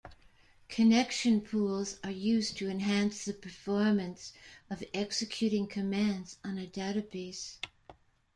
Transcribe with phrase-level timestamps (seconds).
[0.67, 4.33] Connection pools are used to enhance the performance
[4.67, 7.57] of executing commands on a database.